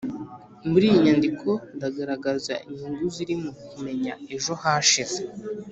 muri 0.69 0.83
iyi 0.89 0.99
nyandiko 1.05 1.49
ndagaragaza 1.75 2.53
inyungu 2.67 3.03
ziri 3.15 3.33
mu 3.43 3.51
kumenya 3.69 4.13
ejo 4.35 4.53
hashize, 4.61 5.21